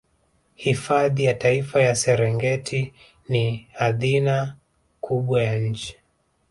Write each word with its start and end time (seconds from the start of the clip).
hifadhi 0.55 1.23
ya 1.23 1.33
taifa 1.33 1.81
ya 1.81 1.95
serengeti 1.95 2.93
ni 3.29 3.67
hadhina 3.73 4.57
kubwa 5.01 5.43
ya 5.43 5.59
nchi 5.59 5.95